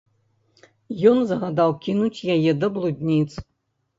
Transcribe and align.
Ён 1.09 1.19
загадаў 1.31 1.75
кінуць 1.85 2.25
яе 2.37 2.51
да 2.61 2.67
блудніц. 2.79 3.29